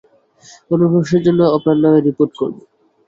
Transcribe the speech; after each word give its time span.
অনুপ্রবেশের 0.71 1.21
জন্য 1.23 1.41
আপনার 1.55 1.77
নামে 1.83 1.99
রিপোর্ট 2.01 2.31
করব। 2.39 2.57